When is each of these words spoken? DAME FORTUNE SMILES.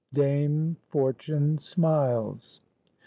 DAME 0.11 0.77
FORTUNE 0.89 1.59
SMILES. 1.59 2.61